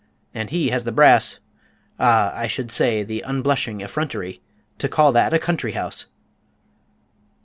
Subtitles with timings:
[0.33, 1.37] And he has the brass
[1.99, 4.41] ah, I should say, the unblushing effrontery
[4.79, 6.07] to call that a country house!"